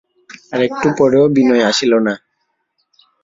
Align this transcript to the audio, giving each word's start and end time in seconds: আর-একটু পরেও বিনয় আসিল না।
আর-একটু 0.53 0.87
পরেও 0.97 1.25
বিনয় 1.35 1.63
আসিল 1.65 1.91
না। 1.99 2.13